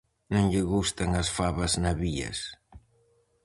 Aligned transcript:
Non 0.33 0.45
lle 0.51 0.63
gustan 0.73 1.09
as 1.21 1.29
fabas 1.37 1.73
nabías. 1.85 2.39